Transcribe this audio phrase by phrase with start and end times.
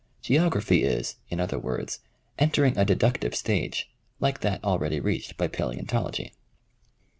[0.23, 1.99] Geography is, in other words,
[2.39, 6.31] entering a de ductive stage, like that already reached by palaeontology.